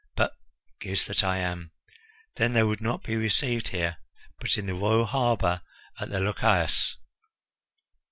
[0.15, 0.31] But
[0.79, 1.73] goose that I am!
[2.37, 3.97] then they would not be received here,
[4.39, 5.61] but in the royal harbour
[5.99, 6.97] at the Lochias.